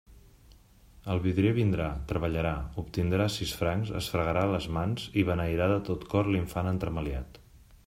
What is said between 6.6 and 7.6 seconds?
entremaliat.